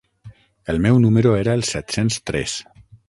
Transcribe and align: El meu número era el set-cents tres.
El 0.73 0.79
meu 0.85 0.97
número 1.03 1.33
era 1.41 1.55
el 1.59 1.63
set-cents 1.73 2.19
tres. 2.31 2.57